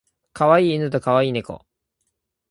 [0.33, 1.63] 可愛い犬と可愛い猫